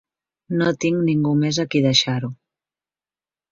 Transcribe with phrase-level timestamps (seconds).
[0.61, 2.33] No tinc ningú més a qui deixar-ho.